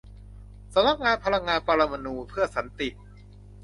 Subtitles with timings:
[0.73, 2.89] สำนักงานพลังงานปรมาณูเพื่อสันติ